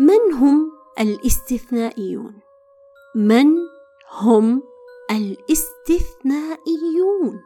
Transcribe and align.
من 0.00 0.32
هم 0.32 0.72
الاستثنائيون؟ 0.98 2.34
من 3.14 3.46
هم 4.10 4.62
الاستثنائيون؟ 5.10 7.40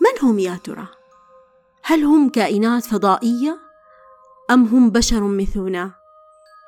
من 0.00 0.18
هم 0.22 0.38
يا 0.38 0.60
ترى؟ 0.64 0.88
هل 1.82 2.04
هم 2.04 2.28
كائنات 2.28 2.84
فضائية 2.84 3.58
أم 4.50 4.64
هم 4.64 4.90
بشر 4.90 5.20
مثلنا؟ 5.20 5.94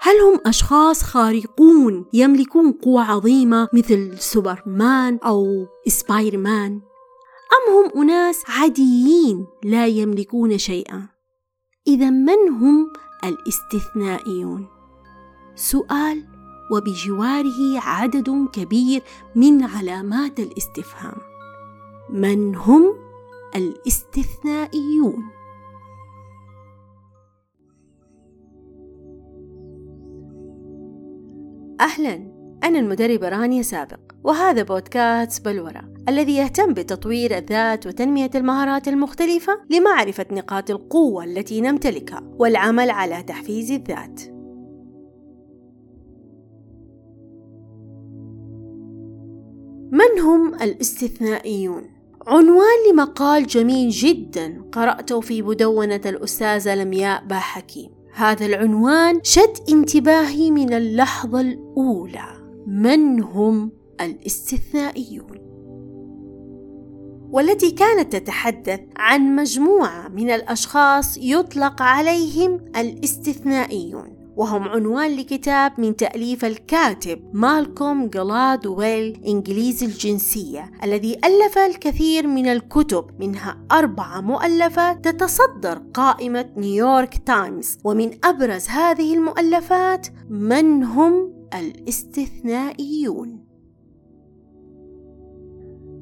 هل 0.00 0.20
هم 0.20 0.41
أشخاص 0.46 1.02
خارقون 1.02 2.06
يملكون 2.12 2.72
قوه 2.72 3.10
عظيمة 3.10 3.68
مثل 3.72 4.18
سوبرمان 4.18 5.18
أو 5.24 5.66
سباير 5.86 6.36
مان 6.36 6.80
أم 7.52 7.74
هم 7.74 7.90
أناس 8.02 8.42
عاديين 8.48 9.46
لا 9.64 9.86
يملكون 9.86 10.58
شيئا؟ 10.58 11.08
اذا 11.86 12.10
من 12.10 12.48
هم 12.48 12.92
الاستثنائيون؟ 13.24 14.77
سؤال 15.58 16.24
وبجواره 16.72 17.80
عدد 17.80 18.48
كبير 18.52 19.02
من 19.34 19.64
علامات 19.64 20.40
الاستفهام 20.40 21.16
من 22.10 22.56
هم 22.56 22.94
الاستثنائيون 23.56 25.22
أهلا 31.80 32.14
أنا 32.64 32.78
المدربة 32.78 33.28
رانيا 33.28 33.62
سابق 33.62 34.00
وهذا 34.24 34.62
بودكاست 34.62 35.45
بلورة 35.45 35.95
الذي 36.09 36.36
يهتم 36.36 36.74
بتطوير 36.74 37.36
الذات 37.36 37.86
وتنمية 37.86 38.30
المهارات 38.34 38.88
المختلفة 38.88 39.60
لمعرفة 39.70 40.26
نقاط 40.32 40.70
القوة 40.70 41.24
التي 41.24 41.60
نمتلكها 41.60 42.22
والعمل 42.38 42.90
على 42.90 43.22
تحفيز 43.22 43.70
الذات. 43.70 44.37
من 49.90 50.20
هم 50.20 50.54
الاستثنائيون؟ 50.54 51.82
عنوان 52.26 52.92
لمقال 52.92 53.46
جميل 53.46 53.90
جدا 53.90 54.64
قرأته 54.72 55.20
في 55.20 55.42
مدونة 55.42 56.00
الأستاذة 56.06 56.74
لمياء 56.74 57.24
باحكيم 57.24 57.90
هذا 58.14 58.46
العنوان 58.46 59.20
شد 59.22 59.56
انتباهي 59.68 60.50
من 60.50 60.74
اللحظة 60.74 61.40
الأولى. 61.40 62.24
من 62.66 63.22
هم 63.22 63.72
الاستثنائيون؟ 64.00 65.38
والتي 67.31 67.70
كانت 67.70 68.16
تتحدث 68.16 68.81
عن 68.97 69.36
مجموعة 69.36 70.09
من 70.09 70.31
الأشخاص 70.31 71.19
يطلق 71.19 71.82
عليهم 71.82 72.60
الاستثنائيون. 72.76 74.18
وهم 74.38 74.69
عنوان 74.69 75.16
لكتاب 75.16 75.81
من 75.81 75.97
تأليف 75.97 76.44
الكاتب 76.44 77.31
مالكوم 77.32 78.06
جلاد 78.06 78.66
ويل 78.66 79.22
إنجليزي 79.26 79.86
الجنسية 79.86 80.70
الذي 80.84 81.19
ألف 81.25 81.58
الكثير 81.58 82.26
من 82.26 82.47
الكتب 82.47 83.04
منها 83.20 83.59
أربعة 83.72 84.20
مؤلفات 84.20 85.09
تتصدر 85.09 85.78
قائمة 85.94 86.50
نيويورك 86.56 87.22
تايمز. 87.26 87.78
ومن 87.84 88.25
أبرز 88.25 88.69
هذه 88.69 89.14
المؤلفات 89.14 90.06
من 90.31 90.84
هم 90.84 91.32
الاستثنائيون؟ 91.54 93.44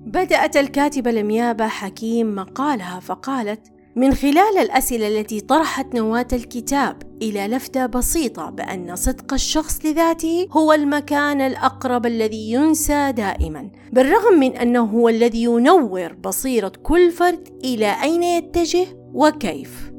بدأت 0.07 0.57
الكاتبة 0.57 1.11
لميابة 1.11 1.67
حكيم 1.67 2.35
مقالها 2.35 3.01
فقالت 3.01 3.76
من 3.97 4.15
خلال 4.15 4.59
الأسئلة 4.59 5.09
التي 5.09 5.41
طرحت 5.41 5.95
نواة 5.95 6.27
الكتاب 6.33 7.03
إلى 7.23 7.49
لفتة 7.49 7.87
بسيطة 7.87 8.51
بأن 8.51 8.97
صدق 8.97 9.33
الشخص 9.33 9.87
لذاته 9.87 10.49
هو 10.53 10.73
المكان 10.73 11.41
الأقرب 11.41 12.07
الذي 12.07 12.53
ينسى 12.53 13.13
دائما 13.13 13.71
بالرغم 13.93 14.41
من 14.41 14.57
أنه 14.57 14.85
هو 14.85 15.09
الذي 15.09 15.43
ينور 15.43 16.13
بصيرة 16.13 16.73
كل 16.83 17.11
فرد 17.11 17.49
إلى 17.65 18.03
أين 18.03 18.23
يتجه 18.23 18.87
وكيف. 19.15 19.93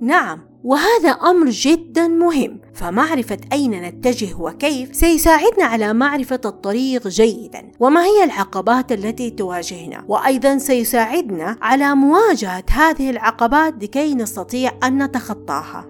نعم 0.00 0.47
وهذا 0.68 1.10
أمر 1.10 1.50
جدا 1.50 2.08
مهم. 2.08 2.60
فمعرفة 2.74 3.38
أين 3.52 3.82
نتجه 3.82 4.34
وكيف 4.38 4.96
سيساعدنا 4.96 5.64
على 5.64 5.92
معرفة 5.92 6.40
الطريق 6.44 7.08
جيدا. 7.08 7.72
وما 7.80 8.04
هي 8.04 8.24
العقبات 8.24 8.92
التي 8.92 9.30
تواجهنا؟ 9.30 10.04
وأيضا 10.08 10.58
سيساعدنا 10.58 11.56
على 11.62 11.94
مواجهة 11.94 12.64
هذه 12.70 13.10
العقبات 13.10 13.82
لكي 13.82 14.14
نستطيع 14.14 14.72
أن 14.84 15.02
نتخطاها. 15.02 15.84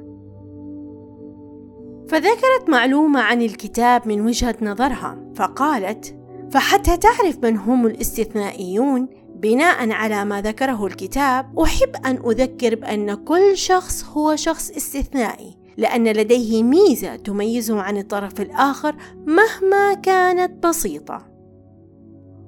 فذكرت 2.08 2.68
معلومة 2.68 3.20
عن 3.20 3.42
الكتاب 3.42 4.08
من 4.08 4.20
وجهة 4.20 4.56
نظرها 4.62 5.18
فقالت 5.36 6.14
فحتى 6.50 6.96
تعرف 6.96 7.38
من 7.42 7.56
هم 7.56 7.86
الاستثنائيون 7.86 9.08
بناء 9.38 9.90
على 9.90 10.24
ما 10.24 10.42
ذكره 10.42 10.86
الكتاب 10.86 11.58
أحب 11.60 11.96
أن 12.06 12.16
أذكر 12.26 12.74
بأن 12.74 13.14
كل 13.14 13.56
شخص 13.56 14.04
هو 14.04 14.36
شخص 14.36 14.70
استثنائي 14.70 15.58
لأن 15.76 16.08
لديه 16.08 16.62
ميزة 16.62 17.16
تميزه 17.16 17.80
عن 17.80 17.96
الطرف 17.96 18.40
الآخر 18.40 18.96
مهما 19.26 19.94
كانت 19.94 20.66
بسيطة. 20.66 21.26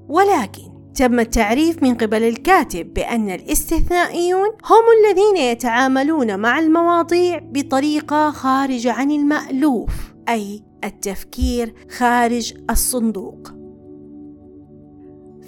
ولكن 0.08 0.92
تم 0.94 1.20
التعريف 1.20 1.82
من 1.82 1.94
قبل 1.94 2.22
الكاتب 2.22 2.94
بأن 2.94 3.30
الاستثنائيون 3.30 4.48
هم 4.48 4.84
الذين 5.00 5.36
يتعاملون 5.36 6.38
مع 6.38 6.58
المواضيع 6.58 7.38
بطريقة 7.38 8.30
خارجه 8.30 8.92
عن 8.92 9.10
المألوف 9.10 9.92
أي 10.28 10.64
التفكير 10.84 11.74
خارج 11.90 12.54
الصندوق. 12.70 13.59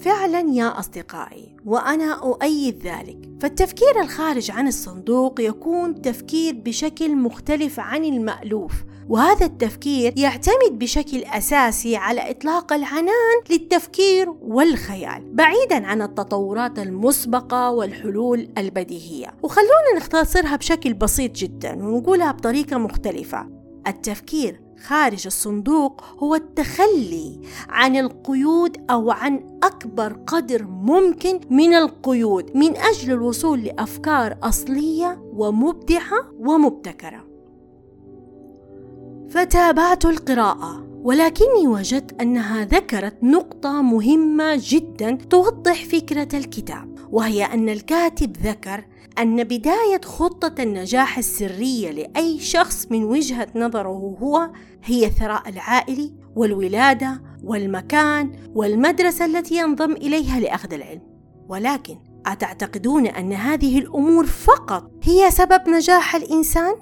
فعلا 0.03 0.41
يا 0.41 0.79
أصدقائي 0.79 1.57
وأنا 1.67 2.13
أؤيد 2.23 2.87
ذلك. 2.87 3.29
فالتفكير 3.41 4.01
الخارج 4.01 4.51
عن 4.51 4.69
الصندوق 4.69 5.41
يكون 5.41 6.03
تفكير 6.03 6.55
بشكل 6.55 7.17
مختلف 7.17 7.81
عن 7.81 8.05
المألوف 8.05 8.73
وهذا 9.09 9.47
التفكير 9.47 10.15
يعتمد 10.17 10.79
بشكل 10.79 11.25
أساسي 11.25 11.97
على 11.97 12.31
إطلاق 12.31 12.73
العنان 12.73 13.43
للتفكير 13.51 14.31
والخيال 14.43 15.35
بعيدا 15.35 15.87
عن 15.87 16.03
التطورات 16.03 16.79
المسبقة 16.79 17.71
والحلول 17.71 18.49
البديهية. 18.59 19.35
وخلونا 19.43 19.97
نختصرها 19.97 20.57
بشكل 20.57 20.95
بسيط 20.95 21.33
جدا 21.33 21.73
ونقولها 21.73 22.33
بطريقة 22.33 22.79
مختلفة. 22.79 23.47
التفكير 23.87 24.61
خارج 24.87 25.26
الصندوق 25.26 26.04
هو 26.19 26.34
التخلي 26.34 27.41
عن 27.69 27.97
القيود 27.97 28.91
أو 28.91 29.10
عن 29.10 29.59
أكبر 29.62 30.12
قدر 30.26 30.62
ممكن 30.66 31.41
من 31.50 31.75
القيود 31.75 32.56
من 32.56 32.76
أجل 32.76 33.12
الوصول 33.12 33.65
لأفكار 33.65 34.38
أصلية 34.43 35.22
ومبدعة 35.32 36.32
ومبتكرة. 36.38 37.25
فتابعت 39.28 40.04
القراءة 40.04 40.87
ولكني 41.03 41.69
وجدت 41.69 42.20
أنها 42.20 42.64
ذكرت 42.64 43.16
نقطة 43.22 43.82
مهمة 43.82 44.60
جدا 44.62 45.19
توضح 45.31 45.84
فكرة 45.84 46.28
الكتاب 46.34 46.99
وهي 47.10 47.44
أن 47.44 47.69
الكاتب 47.69 48.37
ذكر 48.37 48.84
أن 49.19 49.45
بداية 49.45 50.00
خطة 50.05 50.62
النجاح 50.62 51.19
السرية 51.19 51.91
لأي 51.91 52.39
شخص 52.39 52.87
من 52.91 53.05
وجهة 53.05 53.47
نظره 53.55 54.17
هو 54.23 54.50
هي 54.84 55.06
الثراء 55.06 55.49
العائلي 55.49 56.12
والولادة 56.37 57.23
والمكان 57.45 58.33
والمدرسة 58.55 59.25
التي 59.25 59.56
ينضم 59.56 59.93
إليها 59.93 60.41
لأخذ 60.41 60.75
العلم 60.75 61.03
ولكن 61.49 61.97
أتعتقدون 62.27 63.06
أن 63.06 63.33
هذه 63.33 63.78
الأمور 63.78 64.27
فقط 64.27 64.91
هي 65.03 65.31
سبب 65.31 65.69
نجاح 65.69 66.14
الإنسان؟ 66.14 66.75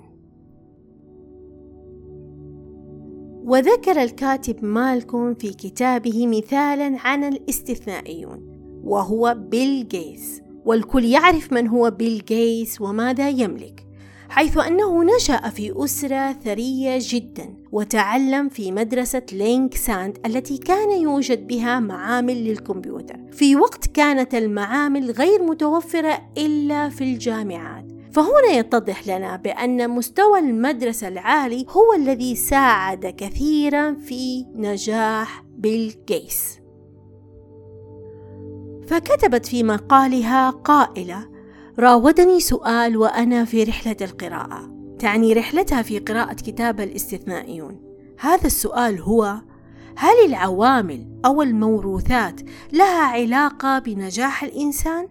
وذكر 3.45 4.03
الكاتب 4.03 4.65
مالكوم 4.65 5.35
في 5.35 5.51
كتابه 5.51 6.27
مثالا 6.27 6.97
عن 7.01 7.25
الاستثنائيون 7.25 8.51
وهو 8.85 9.37
بيل 9.39 9.89
جيتس 9.89 10.41
والكل 10.65 11.05
يعرف 11.05 11.53
من 11.53 11.69
هو 11.69 11.91
بيل 11.91 12.25
جيتس 12.29 12.81
وماذا 12.81 13.29
يملك 13.29 13.91
حيث 14.31 14.59
أنه 14.59 15.05
نشأ 15.05 15.49
في 15.49 15.73
أسرة 15.77 16.33
ثرية 16.33 16.99
جدا 17.01 17.55
وتعلم 17.73 18.49
في 18.49 18.73
مدرسة 18.73 19.23
ليك 19.33 19.75
سايد 19.75 20.19
التي 20.27 20.59
كان 20.59 20.91
يوجد 21.03 21.47
بها 21.47 21.81
معامل 21.81 22.45
للكمبيوتر. 22.45 23.17
في 23.33 23.57
وقت 23.57 23.87
كانت 23.87 24.35
المعامل 24.35 25.11
غير 25.11 25.43
متوفرة 25.43 26.23
إلا 26.39 26.89
في 26.89 27.05
الجامعات. 27.05 27.85
فهنا 28.13 28.49
يتضح 28.53 29.09
لنا 29.09 29.37
بأن 29.37 29.91
مستوى 29.91 30.39
المدرسة 30.39 31.09
العالي 31.09 31.67
هو 31.69 31.93
الذي 31.93 32.37
ساعد 32.37 33.07
كثيرا 33.07 33.95
في 33.95 34.45
نجاح 34.55 35.45
بيل 35.57 35.95
جيتس. 36.09 36.60
فكتبت 38.91 39.47
في 39.47 39.63
مقالها 39.63 40.51
قائلة 40.51 41.29
راودني 41.79 42.41
سؤال 42.41 42.97
وأنا 42.97 43.45
في 43.45 43.65
رحلة 43.65 43.97
القراءة 44.01 44.71
تعني 44.99 45.33
رحلتها 45.33 45.83
في 45.83 45.99
قراءة 45.99 46.35
كتاب 46.35 46.81
الاستثنائيون 46.81 47.81
هذا 48.21 48.47
السؤال 48.47 49.01
هو 49.01 49.43
هل 49.97 50.27
العوامل 50.27 51.21
أو 51.25 51.43
الموروثات 51.43 52.41
لها 52.73 53.03
علاقة 53.03 53.79
بنجاح 53.79 54.43
الإنسان؟ 54.43 55.09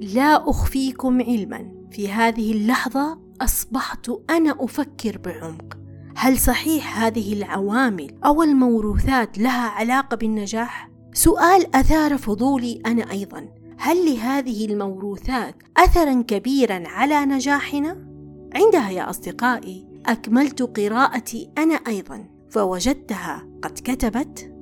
لا 0.00 0.50
أخفيكم 0.50 1.22
علما 1.22 1.72
في 1.90 2.12
هذه 2.12 2.52
اللحظة 2.52 3.18
أصبحت 3.40 4.10
أنا 4.30 4.56
أفكر 4.60 5.18
بعمق 5.18 5.78
هل 6.16 6.38
صحيح 6.38 7.02
هذه 7.02 7.32
العوامل 7.32 8.14
أو 8.24 8.42
الموروثات 8.42 9.38
لها 9.38 9.68
علاقة 9.68 10.16
بالنجاح؟ 10.16 10.91
سؤال 11.14 11.76
أثار 11.76 12.18
فضولي 12.18 12.82
أنا 12.86 13.10
أيضا 13.10 13.48
هل 13.78 13.96
لهذه 14.06 14.64
الموروثات 14.64 15.54
أثرا 15.76 16.22
كبيرا 16.22 16.82
على 16.86 17.24
نجاحنا؟ 17.24 18.06
عندها 18.54 18.90
يا 18.90 19.10
أصدقائي 19.10 19.86
أكملت 20.06 20.62
قراءتي 20.62 21.50
أنا 21.58 21.74
أيضا 21.74 22.24
فوجدتها 22.50 23.48
قد 23.62 23.78
كتبت 23.84 24.52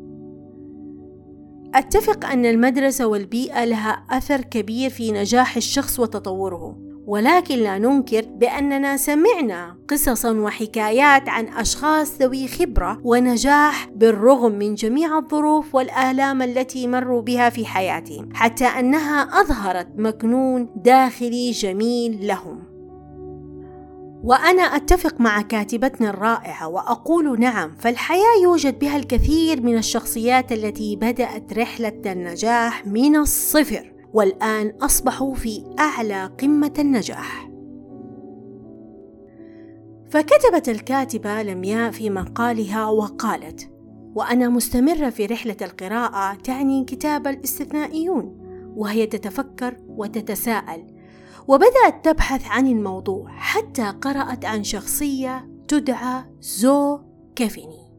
أتفق 1.75 2.27
أن 2.27 2.47
المدرسة 2.47 3.07
والبيئة 3.07 3.65
لها 3.65 4.07
أثر 4.11 4.41
كبير 4.41 4.91
في 4.91 5.13
نجاح 5.13 5.57
الشخص 5.57 6.01
وتطوره 6.01 6.90
ولكن 7.07 7.59
لا 7.59 7.79
ننكر 7.79 8.25
بأننا 8.27 8.97
سمعنا 8.97 9.77
قصصا 9.89 10.33
وحكايات 10.33 11.29
عن 11.29 11.49
أشخاص 11.49 12.23
ذوي 12.23 12.49
خبرة 12.49 13.01
ونجاح 13.05 13.89
بالرغم 13.89 14.53
من 14.53 14.75
جميع 14.75 15.19
الظروف 15.19 15.75
والآلام 15.75 16.43
التي 16.43 16.87
مروا 16.87 17.23
بها 17.23 17.51
في 17.51 17.67
حياتهم 17.67 18.29
حتى 18.35 18.65
أنها 18.65 19.41
أظهرت 19.41 19.89
مكنون 19.97 20.69
داخلي 20.77 21.51
جميل 21.51 22.27
لهم. 22.27 22.71
وأنا 24.25 24.63
أتفق 24.63 25.21
مع 25.21 25.43
كاتبتنا 25.43 26.11
الرائعة 26.11 26.69
وأقول 26.69 27.41
نعم 27.41 27.77
فالحياة 27.79 28.43
يوجد 28.43 28.79
بها 28.79 28.97
الكثير 28.97 29.63
من 29.63 29.79
الشخصيات 29.79 30.53
التي 30.53 30.97
بدأت 30.97 31.53
رحلة 31.59 32.01
النجاح 32.07 32.87
من 32.87 33.17
الصفر. 33.17 34.00
والآن 34.13 34.73
أصبحوا 34.83 35.35
في 35.35 35.65
أعلى 35.79 36.31
قمة 36.41 36.73
النجاح. 36.79 37.51
فكتبت 40.11 40.69
الكاتبة 40.69 41.43
لمياء 41.43 41.91
في 41.91 42.11
مقالها 42.11 42.87
وقالت: 42.89 43.71
وأنا 44.15 44.49
مستمرة 44.49 45.11
في 45.11 45.27
رحلة 45.27 45.57
القراءة 45.63 46.35
تعني 46.35 46.85
كتاب 46.85 47.27
الاستثنائيون، 47.27 48.37
وهي 48.77 49.07
تتفكر 49.07 49.77
وتتساءل 49.89 50.87
وبدأت 51.49 52.05
تبحث 52.05 52.47
عن 52.47 52.67
الموضوع 52.67 53.29
حتى 53.29 53.83
قرأت 53.83 54.45
عن 54.45 54.65
شخصية 54.65 55.51
تدعى 55.69 56.25
زو 56.41 57.01
كيفيني 57.37 57.90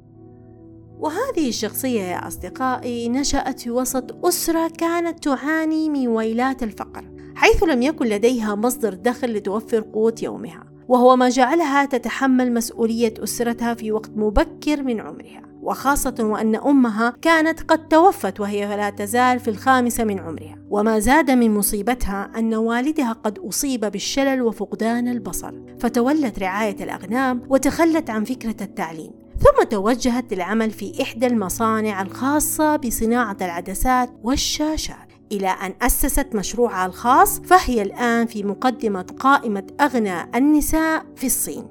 وهذه 1.02 1.50
الشخصية 1.50 2.02
يا 2.02 2.28
أصدقائي 2.28 3.10
نشأت 3.10 3.60
في 3.60 3.72
وسط 3.72 4.26
أسرة 4.26 4.68
كانت 4.68 5.24
تعاني 5.24 5.90
من 5.90 6.08
ويلات 6.08 6.64
الفقر 6.64 7.12
حيث 7.36 7.64
لم 7.64 7.82
يكن 7.82 8.06
لديها 8.06 8.56
مصدر 8.56 8.94
دخل 8.94 9.34
لتوفر 9.34 9.82
قوت 9.82 10.24
يومها 10.24 10.64
وهو 10.88 11.16
ما 11.16 11.30
جعلها 11.30 11.86
تتحمل 11.86 12.54
مسؤولية 12.54 13.14
أسرتها 13.24 13.74
في 13.74 13.92
وقت 13.92 14.12
مبكر 14.16 14.84
من 14.84 15.02
عمرها 15.02 15.42
وخاصة 15.62 16.16
وأن 16.20 16.56
أمها 16.56 17.14
كانت 17.22 17.62
قد 17.62 17.88
توفت 17.88 18.40
وهي 18.40 18.78
لا 18.78 18.90
تزال 18.90 19.40
في 19.40 19.50
الخامسة 19.50 20.04
من 20.04 20.20
عمرها 20.20 20.58
وما 20.70 21.00
زاد 21.00 21.32
من 21.32 21.52
مصيبتها 21.54 22.32
أن 22.38 22.54
والدها 22.54 23.14
قد 23.14 23.40
أصيب 23.40 23.86
بالشلل 23.86 24.42
وفقدان 24.42 25.08
البصر 25.08 25.54
فتولت 25.80 26.40
رعاية 26.40 26.84
الأغنام 26.84 27.42
وتخلت 27.50 28.10
عن 28.10 28.24
فكرة 28.24 28.56
التعليم. 28.64 29.21
ثم 29.42 29.64
توجهت 29.64 30.34
للعمل 30.34 30.72
في 30.72 31.02
إحدى 31.02 31.28
المصانع 31.28 32.02
الخاصة 32.02 32.76
بصناعة 32.76 33.38
العدسات 33.42 34.10
والشاشات 34.24 35.12
إلى 35.32 35.48
أن 35.48 35.74
أسست 35.82 36.36
مشروعها 36.36 36.86
الخاص 36.86 37.40
فهي 37.40 37.82
الآن 37.82 38.26
في 38.26 38.44
مقدمة 38.44 39.06
قائمة 39.20 39.68
أغنى 39.82 40.38
النساء 40.38 41.06
في 41.16 41.26
الصين. 41.26 41.66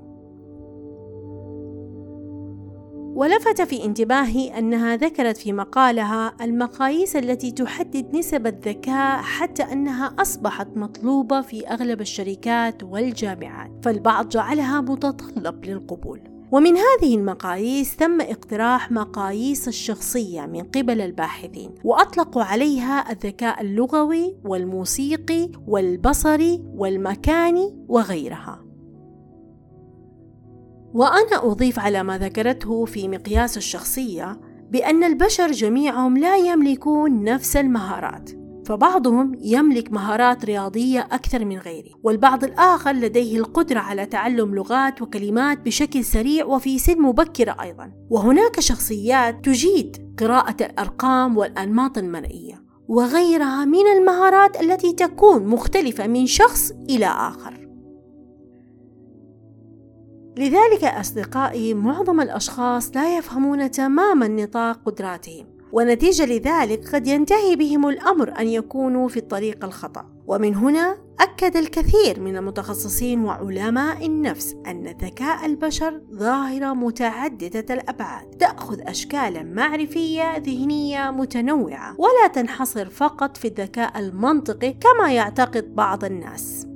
ولفت 3.14 3.62
في 3.62 3.84
انتباهي 3.84 4.58
أنها 4.58 4.96
ذكرت 4.96 5.36
في 5.36 5.52
مقالها 5.52 6.34
المقاييس 6.40 7.16
التي 7.16 7.50
تحدد 7.50 8.16
نسب 8.16 8.46
الذكاء 8.46 9.22
حتى 9.22 9.62
أنها 9.62 10.14
أصبحت 10.18 10.68
مطلوبة 10.76 11.40
في 11.40 11.66
أغلب 11.68 12.00
الشركات 12.00 12.82
والجامعات 12.82 13.70
فالبعض 13.82 14.28
جعلها 14.28 14.80
متطلب 14.80 15.64
للقبول. 15.64 16.29
ومن 16.52 16.76
هذه 16.76 17.14
المقاييس 17.14 17.96
تم 17.96 18.20
اقتراح 18.20 18.90
مقاييس 18.90 19.68
الشخصية 19.68 20.46
من 20.46 20.62
قبل 20.62 21.00
الباحثين 21.00 21.74
وأطلقوا 21.84 22.42
عليها 22.42 23.12
الذكاء 23.12 23.60
اللغوي 23.60 24.36
والموسيقي 24.44 25.50
والبصري 25.66 26.62
والمكاني 26.74 27.84
وغيرها. 27.88 28.64
وأنا 30.94 31.50
أضيف 31.52 31.78
على 31.78 32.02
ما 32.02 32.18
ذكرته 32.18 32.84
في 32.84 33.08
مقياس 33.08 33.56
الشخصية 33.56 34.40
بأن 34.70 35.04
البشر 35.04 35.52
جميعهم 35.52 36.18
لا 36.18 36.36
يملكون 36.36 37.24
نفس 37.24 37.56
المهارات. 37.56 38.39
فبعضهم 38.70 39.38
يملك 39.40 39.92
مهارات 39.92 40.44
رياضية 40.44 41.00
أكثر 41.00 41.44
من 41.44 41.58
غيره 41.58 41.90
والبعض 42.02 42.44
الآخر 42.44 42.92
لديه 42.92 43.38
القدرة 43.38 43.78
على 43.78 44.06
تعلم 44.06 44.54
لغات 44.54 45.02
وكلمات 45.02 45.58
بشكل 45.58 46.04
سريع 46.04 46.44
وفي 46.44 46.78
سن 46.78 47.02
مبكرة 47.02 47.56
أيضا. 47.60 47.92
وهناك 48.10 48.60
شخصيات 48.60 49.44
تجيد 49.44 50.14
قراءة 50.18 50.56
الأرقام 50.60 51.36
والأنماط 51.36 51.98
المرئية 51.98 52.64
وغيرها 52.88 53.64
من 53.64 53.86
المهارات 53.96 54.60
التي 54.60 54.92
تكون 54.92 55.46
مختلفة 55.46 56.06
من 56.06 56.26
شخص 56.26 56.72
إلى 56.90 57.06
آخر. 57.06 57.68
لذلك 60.38 60.84
أصدقائي 60.84 61.74
معظم 61.74 62.20
الأشخاص 62.20 62.96
لا 62.96 63.18
يفهمون 63.18 63.70
تماما 63.70 64.28
نطاق 64.28 64.80
قدراتهم 64.86 65.49
ونتيجة 65.72 66.26
لذلك 66.26 66.94
قد 66.94 67.06
ينتهي 67.06 67.56
بهم 67.56 67.88
الأمر 67.88 68.38
أن 68.38 68.48
يكونوا 68.48 69.08
في 69.08 69.16
الطريق 69.16 69.64
الخطأ. 69.64 70.06
ومن 70.26 70.54
هنا 70.54 70.96
أكد 71.20 71.56
الكثير 71.56 72.20
من 72.20 72.36
المتخصصين 72.36 73.24
وعلماء 73.24 74.06
النفس 74.06 74.56
أن 74.66 74.86
ذكاء 74.86 75.46
البشر 75.46 76.00
ظاهرة 76.14 76.72
متعددة 76.72 77.74
الأبعاد. 77.74 78.30
تأخذ 78.30 78.80
أشكالا 78.80 79.42
معرفية 79.42 80.36
ذهنية 80.36 81.10
متنوعة. 81.10 81.96
ولا 81.98 82.26
تنحصر 82.32 82.88
فقط 82.88 83.36
في 83.36 83.48
الذكاء 83.48 83.98
المنطقي 83.98 84.72
كما 84.72 85.12
يعتقد 85.12 85.74
بعض 85.74 86.04
الناس. 86.04 86.66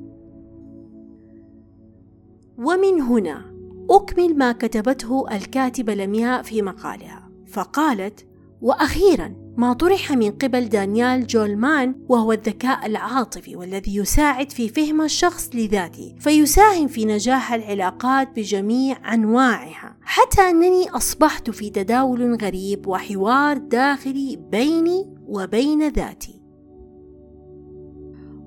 ومن 2.59 3.01
هنا 3.01 3.55
أكمل 3.91 4.39
ما 4.39 4.53
كتبته 4.53 5.37
الكاتبة 5.37 5.95
لمياء 5.95 6.43
في 6.43 6.63
مقالها. 6.63 7.31
فقالت 7.47 8.27
وأخيرا 8.65 9.35
ما 9.57 9.73
طرح 9.73 10.13
من 10.13 10.31
قبل 10.31 10.69
دانيال 10.69 11.27
جولمان 11.27 11.95
وهو 12.09 12.33
الذكاء 12.33 12.87
العاطفي 12.87 13.57
والذي 13.57 13.97
يساعد 13.97 14.53
في 14.53 14.69
فهم 14.69 15.03
الشخص 15.03 15.51
لذاته 15.55 16.15
فيساهم 16.19 16.87
في 16.87 17.05
نجاح 17.05 17.53
العلاقات 17.53 18.37
بجميع 18.37 19.15
أنواعها. 19.15 19.97
حتى 20.03 20.43
أنني 20.43 20.91
أصبحت 20.91 21.51
في 21.51 21.71
تداول 21.71 22.35
غريب 22.35 22.87
وحوار 22.87 23.57
داخلي 23.57 24.37
بيني 24.51 25.15
وبين 25.27 25.89
ذاتي. 25.89 26.41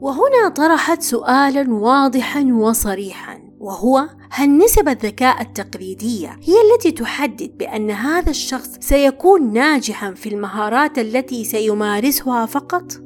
وهنا 0.02 0.50
طرحت 0.56 1.02
سؤالا 1.02 1.74
واضحا 1.74 2.44
وصريحا. 2.44 3.47
وهو 3.60 4.10
هل 4.30 4.58
نسب 4.58 4.88
الذكاء 4.88 5.42
التقليدية 5.42 6.40
هي 6.44 6.54
التي 6.74 6.92
تحدد 6.92 7.58
بأن 7.58 7.92
هذا 7.92 8.30
الشخص 8.30 8.78
سيكون 8.80 9.54
ناجحا 9.54 10.14
في 10.14 10.30
المهارات 10.30 11.00
التي 11.00 11.44
سيمارسها 11.44 12.46
فقط؟ 12.46 13.02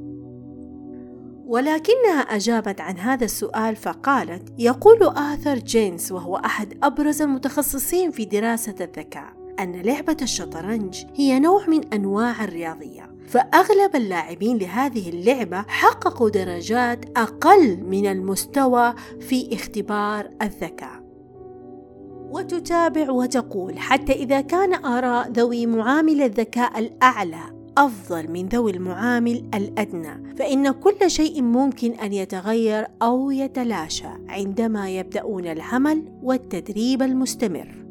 ولكنها 1.46 2.20
أجابت 2.20 2.82
عن 2.82 2.98
هذا 2.98 3.26
السؤال 3.26 3.76
فقالت: 3.76 4.54
يقول 4.58 5.04
آثر 5.04 5.58
جينز 5.58 6.12
وهو 6.12 6.36
أحد 6.36 6.78
أبرز 6.84 7.22
المتخصصين 7.22 8.12
في 8.12 8.26
دراسة 8.26 8.76
الذكاء 8.82 9.42
أن 9.60 9.72
لعبة 9.72 10.18
الشطرنج 10.22 11.04
هي 11.16 11.40
نوع 11.40 11.68
من 11.68 11.94
أنواع 11.94 12.44
الرياضية 12.44 13.11
فأغلب 13.32 13.96
اللاعبين 13.96 14.58
لهذه 14.58 15.10
اللعبة 15.10 15.66
حققوا 15.68 16.30
درجات 16.30 17.06
أقل 17.18 17.84
من 17.84 18.06
المستوى 18.06 18.94
في 19.20 19.56
اختبار 19.56 20.30
الذكاء. 20.42 21.02
وتتابع 22.32 23.12
وتقول 23.12 23.80
حتى 23.80 24.14
إذا 24.14 24.42
كان 24.42 24.86
أداء 24.86 25.32
ذوي 25.32 25.66
معامل 25.66 26.22
الذكاء 26.22 26.80
الأعلى 26.80 27.62
أفضل 27.78 28.32
من 28.32 28.48
ذوي 28.48 28.72
المعامل 28.72 29.50
الأدنى 29.54 30.36
فإن 30.36 30.72
كل 30.72 31.12
شيء 31.12 31.42
ممكن 31.42 31.92
أن 31.92 32.14
يتغير 32.14 32.88
أو 33.02 33.32
يتلاشى 33.32 34.08
عندما 34.30 34.90
يبدأون 34.90 35.48
العمل 35.48 36.04
والتدريب 36.24 37.02
المستمر. 37.02 37.86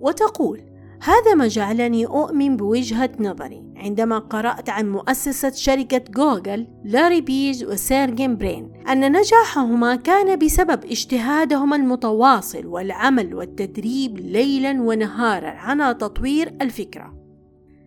وتقول 0.00 0.73
هذا 1.04 1.34
ما 1.34 1.48
جعلني 1.48 2.06
أؤمن 2.06 2.56
بوجهة 2.56 3.10
نظري 3.20 3.64
عندما 3.76 4.18
قرأت 4.18 4.70
عن 4.70 4.92
مؤسسي 4.92 5.50
شركة 5.50 6.02
جوجل 6.10 6.66
لاري 6.84 7.20
بيج 7.20 7.64
وسيرجي 7.64 8.36
برين 8.36 8.72
أن 8.88 9.12
نجاحهما 9.18 9.96
كان 9.96 10.38
بسبب 10.38 10.84
اجتهادهما 10.84 11.76
المتواصل 11.76 12.66
والعمل 12.66 13.34
والتدريب 13.34 14.18
ليلا 14.18 14.82
ونهارا 14.82 15.50
على 15.50 15.94
تطوير 15.94 16.54
الفكرة 16.62 17.14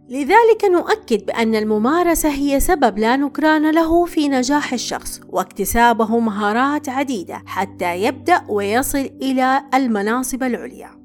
لذلك 0.10 0.66
نؤكد 0.72 1.26
بأن 1.26 1.56
الممارسة 1.56 2.30
هي 2.30 2.60
سبب 2.60 2.98
لا 2.98 3.16
نكران 3.16 3.72
له 3.72 4.06
في 4.06 4.28
نجاح 4.28 4.74
الشخص 4.74 5.22
واكتسابه 5.30 6.20
مهارات 6.20 6.90
عديدة 6.90 7.44
حتى 7.46 8.04
يبدأ 8.04 8.42
ويصل 8.50 9.10
إلى 9.22 9.64
المناصب 9.74 10.44
العليا. 10.44 10.97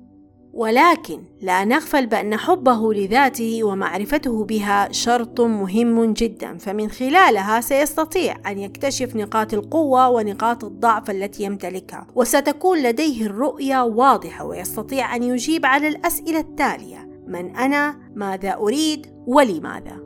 ولكن 0.52 1.22
لا 1.40 1.64
نغفل 1.64 2.06
بأن 2.06 2.36
حبه 2.36 2.94
لذاته 2.94 3.64
ومعرفته 3.64 4.44
بها 4.44 4.92
شرط 4.92 5.40
مهم 5.40 6.12
جدا 6.12 6.58
فمن 6.58 6.90
خلالها 6.90 7.60
سيستطيع 7.60 8.36
أن 8.46 8.58
يكتشف 8.58 9.16
نقاط 9.16 9.54
القوة 9.54 10.08
ونقاط 10.08 10.64
الضعف 10.64 11.10
التي 11.10 11.42
يمتلكها 11.42 12.06
وستكون 12.14 12.82
لديه 12.82 13.26
الرؤية 13.26 13.84
واضحة 13.84 14.44
ويستطيع 14.44 15.16
أن 15.16 15.22
يجيب 15.22 15.66
على 15.66 15.88
الأسئلة 15.88 16.40
التالية 16.40 17.08
من 17.26 17.56
أنا؟ 17.56 17.96
ماذا 18.14 18.54
أريد؟ 18.54 19.06
ولماذا؟ 19.26 19.96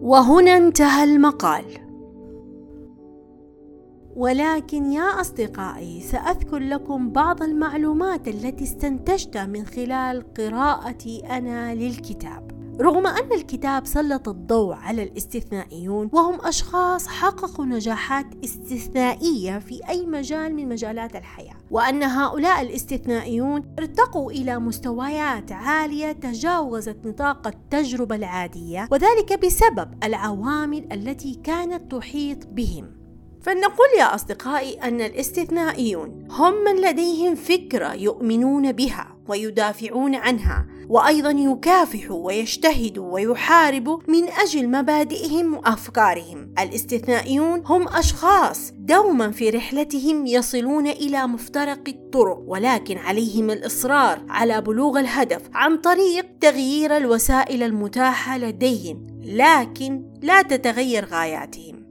وهنا 0.00 0.56
انتهى 0.56 1.04
المقال 1.04 1.64
ولكن 4.16 4.92
يا 4.92 5.20
أصدقائي 5.20 6.00
سأذكر 6.00 6.58
لكم 6.58 7.10
بعض 7.10 7.42
المعلومات 7.42 8.28
التي 8.28 8.64
استنتجتها 8.64 9.46
من 9.46 9.66
خلال 9.66 10.34
قراءتي 10.34 11.26
أنا 11.26 11.74
للكتاب. 11.74 12.54
رغم 12.80 13.06
أن 13.06 13.32
الكتاب 13.32 13.86
سلط 13.86 14.28
الضوء 14.28 14.74
على 14.74 15.02
الاستثنائيون 15.02 16.10
وهم 16.12 16.38
أشخاص 16.46 17.06
حققوا 17.06 17.64
نجاحات 17.64 18.26
استثنائية 18.44 19.58
في 19.58 19.80
أي 19.88 20.06
مجال 20.06 20.54
من 20.54 20.68
مجالات 20.68 21.16
الحياة 21.16 21.54
وأن 21.70 22.02
هؤلاء 22.02 22.62
الاستثنائيون 22.62 23.74
ارتقوا 23.78 24.30
إلى 24.30 24.58
مستويات 24.58 25.52
عالية 25.52 26.12
تجاوزت 26.12 26.96
نطاق 27.04 27.46
التجربة 27.46 28.16
العادية 28.16 28.88
وذلك 28.90 29.44
بسبب 29.44 29.88
العوامل 30.04 30.92
التي 30.92 31.34
كانت 31.34 31.92
تحيط 31.92 32.46
بهم. 32.46 33.03
فلنقل 33.44 33.98
يا 33.98 34.14
أصدقائي 34.14 34.74
أن 34.74 35.00
الاستثنائيون 35.00 36.28
هم 36.30 36.64
من 36.64 36.80
لديهم 36.80 37.34
فكرة 37.34 37.94
يؤمنون 37.94 38.72
بها 38.72 39.16
ويدافعون 39.28 40.14
عنها 40.14 40.66
وأيضا 40.88 41.30
يكافحوا 41.30 42.26
ويجتهدوا 42.26 43.12
ويحاربوا 43.12 43.98
من 44.08 44.28
أجل 44.28 44.68
مبادئهم 44.68 45.54
وأفكارهم. 45.54 46.54
الاستثنائيون 46.58 47.62
هم 47.66 47.88
أشخاص 47.88 48.72
دوما 48.78 49.30
في 49.30 49.50
رحلتهم 49.50 50.26
يصلون 50.26 50.86
إلى 50.86 51.26
مفترق 51.26 51.88
الطرق 51.88 52.42
ولكن 52.46 52.98
عليهم 52.98 53.50
الإصرار 53.50 54.18
على 54.28 54.60
بلوغ 54.60 55.00
الهدف 55.00 55.42
عن 55.54 55.76
طريق 55.76 56.26
تغيير 56.40 56.96
الوسائل 56.96 57.62
المتاحة 57.62 58.38
لديهم 58.38 59.06
لكن 59.24 60.02
لا 60.22 60.42
تتغير 60.42 61.04
غاياتهم. 61.04 61.83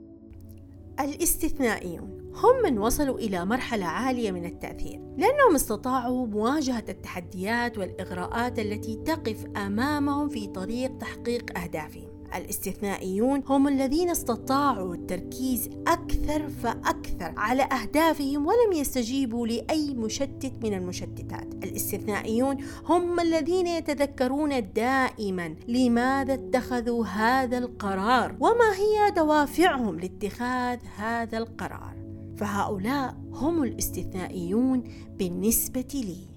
الاستثنائيون 1.00 2.32
هم 2.34 2.62
من 2.64 2.78
وصلوا 2.78 3.18
إلى 3.18 3.44
مرحلة 3.44 3.86
عالية 3.86 4.30
من 4.30 4.44
التأثير 4.44 5.00
لأنهم 5.18 5.54
استطاعوا 5.54 6.26
مواجهة 6.26 6.84
التحديات 6.88 7.78
والإغراءات 7.78 8.58
التي 8.58 8.96
تقف 8.96 9.46
أمامهم 9.56 10.28
في 10.28 10.46
طريق 10.46 10.98
تحقيق 10.98 11.58
أهدافهم. 11.58 12.13
الاستثنائيون 12.36 13.42
هم 13.46 13.68
الذين 13.68 14.10
استطاعوا 14.10 14.94
التركيز 14.94 15.70
أكثر 15.86 16.48
فأكثر 16.48 17.34
على 17.36 17.62
أهدافهم 17.62 18.46
ولم 18.46 18.72
يستجيبوا 18.72 19.46
لأي 19.46 19.94
مشتت 19.94 20.52
من 20.62 20.74
المشتتات. 20.74 21.54
الاستثنائيون 21.64 22.56
هم 22.86 23.20
الذين 23.20 23.66
يتذكرون 23.66 24.72
دائما 24.72 25.54
لماذا 25.68 26.34
اتخذوا 26.34 27.06
هذا 27.06 27.58
القرار 27.58 28.36
وما 28.40 28.72
هي 28.74 29.10
دوافعهم 29.10 30.00
لاتخاذ 30.00 30.78
هذا 30.96 31.38
القرار. 31.38 31.94
فهؤلاء 32.36 33.16
هم 33.32 33.62
الاستثنائيون 33.62 34.84
بالنسبة 35.18 35.88
لي. 35.94 36.33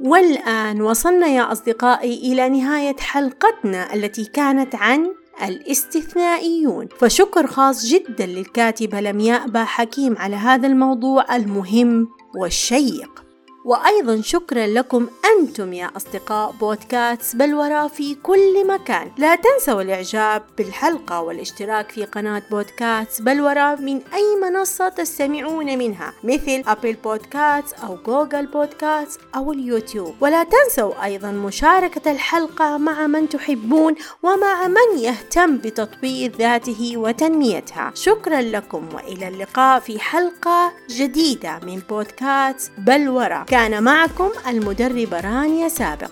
والآن 0.00 0.82
وصلنا 0.82 1.26
يا 1.26 1.52
أصدقائي 1.52 2.32
إلى 2.32 2.48
نهاية 2.48 2.96
حلقتنا 2.96 3.94
التي 3.94 4.24
كانت 4.24 4.74
عن 4.74 5.14
الاستثنائيون. 5.42 6.88
فشكر 6.98 7.46
خاص 7.46 7.86
جدا 7.86 8.26
للكاتبة 8.26 9.00
لمياء 9.00 9.48
با 9.48 9.64
حكيم 9.64 10.16
على 10.18 10.36
هذا 10.36 10.66
الموضوع 10.66 11.36
المهم 11.36 12.08
والشيق. 12.36 13.25
وأيضا 13.66 14.20
شكرا 14.20 14.66
لكم 14.66 15.08
أنتم 15.24 15.72
يا 15.72 15.90
أصدقاء 15.96 16.50
بودكاست 16.50 17.36
بلورة 17.36 17.86
في 17.86 18.14
كل 18.14 18.66
مكان. 18.66 19.10
لا 19.18 19.36
تنسوا 19.36 19.82
الإعجاب 19.82 20.42
بالحلقة 20.58 21.20
والاشتراك 21.20 21.90
في 21.90 22.04
قناة 22.04 22.42
بودكاست 22.50 23.22
بلورة 23.22 23.74
من 23.74 24.00
أي 24.14 24.36
منصة 24.42 24.88
تستمعون 24.88 25.78
منها 25.78 26.12
مثل 26.24 26.62
أبل 26.66 26.92
بودكاست 26.92 27.74
أو 27.84 27.96
جوجل 28.06 28.46
بودكاست 28.46 29.20
أو 29.36 29.52
اليوتيوب. 29.52 30.14
ولا 30.20 30.44
تنسوا 30.44 31.04
أيضا 31.04 31.30
مشاركة 31.30 32.10
الحلقة 32.10 32.78
مع 32.78 33.06
من 33.06 33.28
تحبون 33.28 33.94
ومع 34.22 34.68
من 34.68 34.98
يهتم 34.98 35.56
بتطوير 35.56 36.32
ذاته 36.36 36.92
وتنميتها. 36.96 37.92
شكرا 37.94 38.40
لكم 38.40 38.88
وإلى 38.94 39.28
اللقاء 39.28 39.80
في 39.80 39.98
حلقة 39.98 40.72
جديدة 40.90 41.60
من 41.62 41.82
بودكاست 41.90 42.72
بلورة 42.78 43.46
كان 43.56 43.84
معكم 43.84 44.30
المدربة 44.46 45.20
رانيا 45.20 45.68
سابق. 45.68 46.10